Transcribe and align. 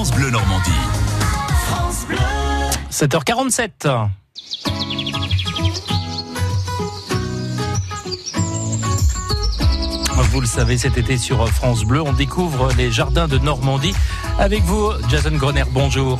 France 0.00 0.12
Bleu 0.12 0.30
Normandie. 0.30 0.70
7h47. 2.90 4.08
Vous 10.32 10.40
le 10.40 10.46
savez, 10.46 10.78
cet 10.78 10.96
été 10.96 11.18
sur 11.18 11.46
France 11.48 11.84
Bleu, 11.84 12.00
on 12.00 12.14
découvre 12.14 12.70
les 12.78 12.90
jardins 12.90 13.28
de 13.28 13.36
Normandie. 13.36 13.94
Avec 14.40 14.62
vous, 14.64 14.90
Jason 15.10 15.32
Groner, 15.32 15.64
bonjour. 15.70 16.18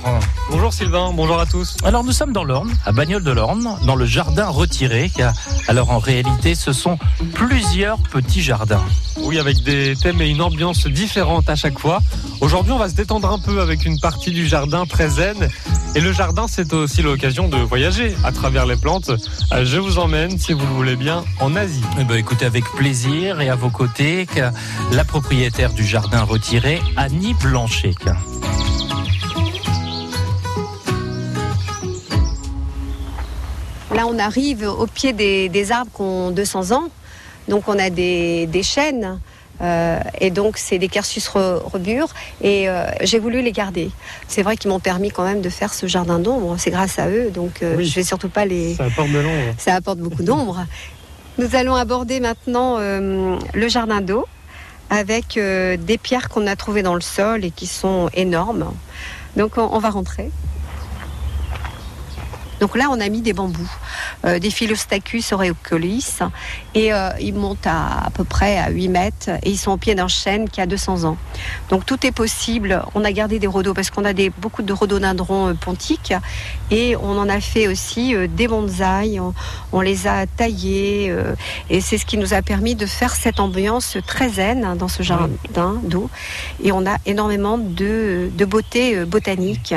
Bonjour 0.50 0.74
Sylvain, 0.74 1.10
bonjour 1.14 1.40
à 1.40 1.46
tous. 1.46 1.78
Alors 1.84 2.04
nous 2.04 2.12
sommes 2.12 2.34
dans 2.34 2.44
l'Orne, 2.44 2.70
à 2.84 2.92
Bagnoles 2.92 3.24
de 3.24 3.30
l'Orne, 3.30 3.78
dans 3.86 3.96
le 3.96 4.04
jardin 4.04 4.48
retiré. 4.48 5.10
Alors 5.68 5.90
en 5.90 5.98
réalité, 5.98 6.54
ce 6.54 6.74
sont 6.74 6.98
plusieurs 7.32 7.98
petits 7.98 8.42
jardins. 8.42 8.84
Oui, 9.22 9.38
avec 9.38 9.62
des 9.62 9.96
thèmes 9.96 10.20
et 10.20 10.28
une 10.28 10.42
ambiance 10.42 10.86
différente 10.86 11.48
à 11.48 11.56
chaque 11.56 11.78
fois. 11.78 12.00
Aujourd'hui, 12.42 12.72
on 12.72 12.78
va 12.78 12.90
se 12.90 12.94
détendre 12.94 13.32
un 13.32 13.38
peu 13.38 13.62
avec 13.62 13.86
une 13.86 13.98
partie 13.98 14.32
du 14.32 14.46
jardin 14.46 14.84
très 14.84 15.08
zen. 15.08 15.48
Et 15.94 16.00
le 16.00 16.12
jardin, 16.12 16.46
c'est 16.46 16.72
aussi 16.72 17.02
l'occasion 17.02 17.48
de 17.48 17.56
voyager 17.56 18.14
à 18.22 18.32
travers 18.32 18.64
les 18.64 18.76
plantes. 18.76 19.10
Euh, 19.52 19.64
je 19.64 19.78
vous 19.78 19.98
emmène, 19.98 20.38
si 20.38 20.52
vous 20.52 20.60
le 20.60 20.72
voulez 20.72 20.96
bien, 20.96 21.24
en 21.40 21.56
Asie. 21.56 21.82
Eh 21.98 22.04
ben, 22.04 22.16
écoutez, 22.16 22.44
avec 22.44 22.64
plaisir 22.76 23.40
et 23.40 23.48
à 23.48 23.56
vos 23.56 23.70
côtés, 23.70 24.26
la 24.92 25.04
propriétaire 25.04 25.72
du 25.72 25.84
jardin 25.84 26.22
retiré, 26.22 26.80
Annie 26.96 27.34
Blanchet. 27.34 27.94
Là, 33.94 34.06
on 34.06 34.18
arrive 34.18 34.62
au 34.62 34.86
pied 34.86 35.12
des, 35.12 35.72
arbres 35.72 35.90
qui 35.94 36.02
ont 36.02 36.30
200 36.30 36.70
ans. 36.72 36.88
Donc, 37.48 37.64
on 37.66 37.78
a 37.78 37.90
des, 37.90 38.62
chênes. 38.62 39.18
Euh, 39.62 40.00
et 40.20 40.30
donc, 40.30 40.56
c'est 40.58 40.78
des 40.78 40.88
Quercus 40.88 41.26
rebures. 41.28 42.08
Et 42.40 42.68
euh, 42.68 42.86
j'ai 43.02 43.18
voulu 43.18 43.42
les 43.42 43.52
garder. 43.52 43.90
C'est 44.28 44.42
vrai 44.42 44.56
qu'ils 44.56 44.70
m'ont 44.70 44.80
permis 44.80 45.10
quand 45.10 45.24
même 45.24 45.40
de 45.40 45.48
faire 45.48 45.74
ce 45.74 45.86
jardin 45.86 46.18
d'ombre. 46.18 46.54
C'est 46.58 46.70
grâce 46.70 46.98
à 46.98 47.08
eux. 47.08 47.30
Donc, 47.30 47.62
euh, 47.62 47.82
je 47.82 47.94
vais 47.94 48.04
surtout 48.04 48.28
pas 48.28 48.44
les. 48.44 48.74
Ça 48.74 48.84
apporte 48.84 49.10
de 49.10 49.18
l'ombre. 49.18 49.54
Ça 49.58 49.74
apporte 49.74 49.98
beaucoup 49.98 50.22
d'ombre. 50.22 50.64
Nous 51.38 51.56
allons 51.56 51.74
aborder 51.74 52.20
maintenant 52.20 52.78
le 52.78 53.68
jardin 53.68 54.00
d'eau 54.02 54.26
avec 54.90 55.38
des 55.38 55.98
pierres 55.98 56.28
qu'on 56.28 56.46
a 56.46 56.56
trouvées 56.56 56.82
dans 56.82 56.94
le 56.94 57.00
sol 57.00 57.44
et 57.44 57.50
qui 57.50 57.66
sont 57.66 58.10
énormes. 58.12 58.72
Donc, 59.36 59.56
on 59.56 59.78
va 59.78 59.90
rentrer. 59.90 60.30
Donc 62.60 62.76
là, 62.76 62.88
on 62.90 63.00
a 63.00 63.08
mis 63.08 63.22
des 63.22 63.32
bambous, 63.32 63.70
euh, 64.26 64.38
des 64.38 64.50
Philostachus 64.50 65.32
aureocolis, 65.32 66.18
et 66.74 66.92
euh, 66.92 67.08
ils 67.18 67.34
montent 67.34 67.66
à, 67.66 68.04
à 68.06 68.10
peu 68.10 68.24
près 68.24 68.58
à 68.58 68.68
8 68.68 68.88
mètres, 68.88 69.30
et 69.42 69.50
ils 69.50 69.56
sont 69.56 69.72
au 69.72 69.76
pied 69.78 69.94
d'un 69.94 70.08
chêne 70.08 70.48
qui 70.48 70.60
a 70.60 70.66
200 70.66 71.04
ans. 71.04 71.16
Donc 71.70 71.86
tout 71.86 72.06
est 72.06 72.12
possible. 72.12 72.82
On 72.94 73.02
a 73.02 73.12
gardé 73.12 73.38
des 73.38 73.46
rhodos 73.46 73.72
parce 73.72 73.90
qu'on 73.90 74.04
a 74.04 74.12
des, 74.12 74.28
beaucoup 74.28 74.62
de 74.62 74.72
rhododendrons 74.74 75.48
euh, 75.48 75.54
pontiques, 75.54 76.12
et 76.70 76.96
on 76.96 77.18
en 77.18 77.30
a 77.30 77.40
fait 77.40 77.66
aussi 77.66 78.14
des 78.28 78.46
bonsaïs. 78.46 79.20
On, 79.72 79.80
les 79.80 80.06
a 80.06 80.26
taillés, 80.26 81.14
et 81.70 81.80
c'est 81.80 81.96
ce 81.96 82.04
qui 82.04 82.18
nous 82.18 82.34
a 82.34 82.42
permis 82.42 82.74
de 82.74 82.84
faire 82.84 83.14
cette 83.14 83.40
ambiance 83.40 83.96
très 84.06 84.28
zen 84.28 84.76
dans 84.76 84.88
ce 84.88 85.02
jardin 85.02 85.80
d'eau. 85.82 86.10
Et 86.62 86.70
on 86.70 86.86
a 86.86 86.98
énormément 87.06 87.56
de, 87.56 88.30
de 88.32 88.44
beauté 88.44 89.04
botanique. 89.04 89.74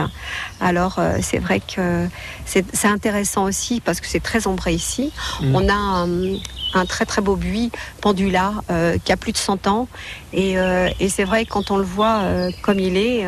Alors 0.59 0.99
c'est 1.21 1.39
vrai 1.39 1.61
que 1.61 2.07
c'est 2.45 2.65
c'est 2.73 2.87
intéressant 2.87 3.43
aussi 3.43 3.79
parce 3.79 4.01
que 4.01 4.07
c'est 4.07 4.19
très 4.19 4.47
ombré 4.47 4.73
ici. 4.73 5.11
Mm. 5.41 5.55
On 5.55 5.69
a 5.69 6.07
un, 6.75 6.85
très 6.85 7.05
très 7.05 7.21
beau 7.21 7.35
buis 7.35 7.71
pendula 8.01 8.53
euh, 8.71 8.97
qui 9.03 9.11
a 9.11 9.17
plus 9.17 9.31
de 9.31 9.37
100 9.37 9.67
ans. 9.67 9.87
Euh, 10.35 10.89
et, 10.99 11.07
c'est 11.07 11.23
vrai 11.23 11.45
quand 11.45 11.69
on 11.69 11.77
le 11.77 11.83
voit 11.83 12.21
euh, 12.23 12.51
comme 12.63 12.79
il 12.79 12.97
est, 12.97 13.25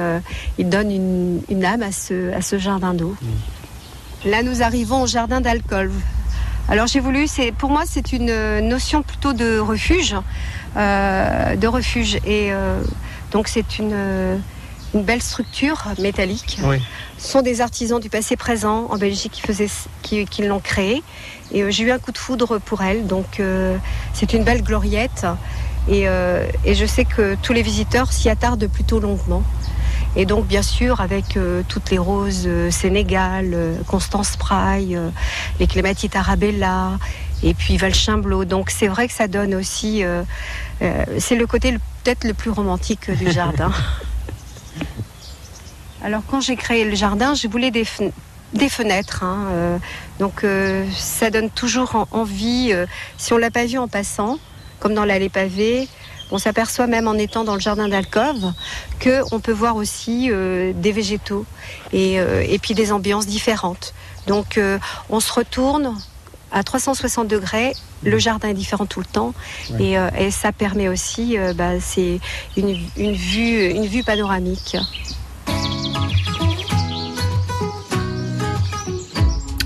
il 0.58 0.68
donne 0.68 0.92
une, 0.92 1.66
âme 1.66 1.84
à 1.84 1.92
ce, 1.92 2.34
à 2.34 2.42
ce 2.42 2.58
jardin 2.58 2.94
d'eau. 2.94 3.16
Mm. 3.22 4.30
Là, 4.30 4.44
nous 4.44 4.64
arrivons 4.64 5.04
au 5.04 5.08
jardin 5.08 5.42
d'alcool. 5.42 5.92
Alors 6.68 6.88
j'ai 6.88 7.00
voulu, 7.00 7.28
c'est 7.28 7.52
pour 7.52 7.70
moi 7.70 7.84
c'est 7.86 8.12
une 8.12 8.60
notion 8.68 9.04
plutôt 9.04 9.34
de 9.34 9.60
refuge, 9.60 10.16
de 10.76 11.68
refuge 11.68 12.18
et 12.26 12.50
donc 13.32 13.48
c'est 13.48 13.78
une 13.78 14.42
une 14.96 15.04
belle 15.04 15.22
structure 15.22 15.84
métallique. 16.00 16.58
Ce 17.18 17.32
sont 17.32 17.42
des 17.42 17.60
artisans 17.60 18.00
du 18.00 18.10
passé 18.10 18.38
présent 18.38 18.88
en 18.90 18.98
Belgique 18.98 19.34
qui, 19.34 19.42
faisaient, 19.42 19.70
qui, 20.02 20.26
l'ont 20.42 20.62
créé. 20.62 21.04
Et 21.52 21.64
euh, 21.64 21.70
j'ai 21.70 21.84
eu 21.84 21.92
un 21.92 22.00
coup 22.00 22.14
de 22.14 22.18
foudre 22.18 22.60
pour 22.60 22.82
elle. 22.82 23.06
Donc 23.06 23.40
euh, 23.40 23.78
c'est 24.14 24.32
une 24.34 24.46
belle 24.46 24.64
gloriette. 24.64 25.28
Euh, 25.90 26.48
et, 26.64 26.74
je 26.74 26.86
sais 26.86 27.04
que 27.04 27.36
tous 27.42 27.52
les 27.52 27.62
visiteurs 27.62 28.12
s'y 28.14 28.30
attardent 28.30 28.68
plutôt 28.68 29.00
longuement. 29.00 29.44
Et 30.16 30.26
donc, 30.26 30.48
bien 30.48 30.62
sûr, 30.62 31.02
avec 31.02 31.38
toutes 31.68 31.92
les 31.92 31.98
roses 31.98 32.48
Sénégal, 32.70 33.76
Constance 33.86 34.38
Praille, 34.38 34.98
les 35.60 35.68
clématites 35.68 36.16
Arabella, 36.16 36.92
et 37.44 37.54
puis 37.54 37.76
Valchimblo. 37.76 38.46
Donc, 38.46 38.70
c'est 38.70 38.88
vrai 38.88 39.10
que 39.10 39.14
ça 39.14 39.28
donne 39.28 39.54
aussi. 39.54 40.04
c'est 40.80 41.36
le 41.36 41.46
côté 41.48 41.74
peut-être 42.04 42.24
le 42.24 42.34
plus 42.34 42.50
romantique 42.50 43.12
du 43.12 43.30
jardin. 43.32 43.74
Alors 46.06 46.22
quand 46.30 46.40
j'ai 46.40 46.56
créé 46.56 46.86
le 46.86 46.94
jardin, 46.94 47.34
j'ai 47.34 47.48
voulu 47.48 47.72
des, 47.72 47.84
fenêtres. 47.84 49.24
Hein, 49.24 49.48
euh, 49.50 49.78
donc 50.20 50.44
euh, 50.44 50.86
ça 50.96 51.32
donne 51.32 51.50
toujours 51.50 52.06
envie, 52.12 52.70
euh, 52.74 52.86
si 53.18 53.34
on 53.34 53.38
l'a 53.38 53.50
pas 53.50 53.66
vu 53.66 53.80
en 53.80 53.88
passant, 53.88 54.38
comme 54.80 54.94
dans 54.94 55.04
l'allée 55.04 55.30
pavée, 55.30 55.88
on 56.30 56.38
s'aperçoit 56.38 56.86
même 56.86 57.08
en 57.08 57.16
étant 57.16 57.44
dans 57.44 57.56
le 57.56 57.60
jardin 57.60 57.88
d'alcôve 57.88 58.54
qu'on 59.04 59.40
peut 59.40 59.52
voir 59.52 59.78
aussi 59.78 60.30
des 60.30 60.92
végétaux 60.92 61.46
et, 61.92 62.20
puis 62.62 62.76
des 62.76 62.92
ambiances 62.92 63.26
différentes. 63.26 63.96
Donc 64.28 64.60
on 65.10 65.20
se 65.20 65.34
retourne 65.34 65.96
à 66.52 66.64
360 66.64 67.28
degrés, 67.28 67.74
le 68.04 68.18
jardin 68.18 68.50
est 68.50 68.56
différent 68.56 68.86
tout 68.88 69.00
le 69.00 69.06
temps 69.06 69.34
et, 69.80 69.98
ça 70.32 70.52
permet 70.52 70.88
aussi, 70.88 71.38
bah, 71.56 71.80
c'est 71.80 72.20
une, 72.58 72.74
vue, 72.96 73.70
une 73.70 73.86
vue 73.86 74.04
panoramique. 74.04 74.78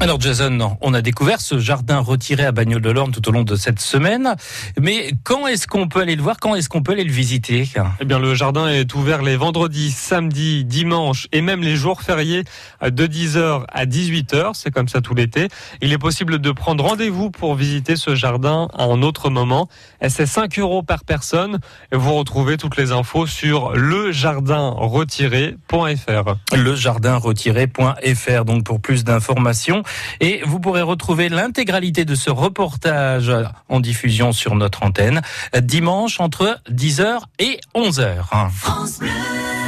Alors 0.01 0.21
Jason, 0.21 0.77
on 0.79 0.93
a 0.93 1.01
découvert 1.01 1.41
ce 1.41 1.59
jardin 1.59 1.99
retiré 1.99 2.45
à 2.45 2.53
Bagnoles 2.53 2.81
de 2.81 2.89
l'Orne 2.89 3.11
tout 3.11 3.27
au 3.27 3.33
long 3.33 3.43
de 3.43 3.57
cette 3.57 3.81
semaine. 3.81 4.33
Mais 4.79 5.11
quand 5.25 5.45
est-ce 5.45 5.67
qu'on 5.67 5.89
peut 5.89 5.99
aller 5.99 6.15
le 6.15 6.21
voir? 6.21 6.37
Quand 6.39 6.55
est-ce 6.55 6.69
qu'on 6.69 6.81
peut 6.81 6.93
aller 6.93 7.03
le 7.03 7.11
visiter? 7.11 7.67
Eh 7.99 8.05
bien, 8.05 8.17
le 8.17 8.33
jardin 8.33 8.69
est 8.69 8.95
ouvert 8.95 9.21
les 9.21 9.35
vendredis, 9.35 9.91
samedis, 9.91 10.63
dimanches 10.63 11.27
et 11.33 11.41
même 11.41 11.61
les 11.61 11.75
jours 11.75 12.01
fériés 12.01 12.45
de 12.81 13.07
10h 13.07 13.65
à 13.67 13.85
18h. 13.85 14.51
C'est 14.53 14.71
comme 14.71 14.87
ça 14.87 15.01
tout 15.01 15.13
l'été. 15.13 15.49
Il 15.81 15.91
est 15.91 15.97
possible 15.97 16.39
de 16.39 16.51
prendre 16.51 16.85
rendez-vous 16.85 17.29
pour 17.29 17.55
visiter 17.55 17.97
ce 17.97 18.16
jardin 18.16 18.69
à 18.77 18.85
un 18.85 19.01
autre 19.01 19.29
moment. 19.29 19.67
C'est 20.07 20.25
5 20.25 20.59
euros 20.59 20.81
par 20.81 21.03
personne. 21.03 21.59
Et 21.91 21.97
vous 21.97 22.13
retrouvez 22.13 22.55
toutes 22.55 22.77
les 22.77 22.93
infos 22.93 23.27
sur 23.27 23.73
lejardinretiré.fr. 23.73 26.55
Lejardinretiré.fr. 26.55 28.45
Donc 28.45 28.63
pour 28.63 28.79
plus 28.79 29.03
d'informations. 29.03 29.83
Et 30.19 30.41
vous 30.45 30.59
pourrez 30.59 30.81
retrouver 30.81 31.29
l'intégralité 31.29 32.05
de 32.05 32.16
ce 32.16 32.29
reportage 32.29 33.31
en 33.69 33.79
diffusion 33.79 34.31
sur 34.31 34.55
notre 34.55 34.83
antenne 34.83 35.22
dimanche 35.61 36.19
entre 36.19 36.59
10h 36.69 37.19
et 37.39 37.59
11h. 37.75 38.49
France 38.51 38.99
Bleu. 38.99 39.59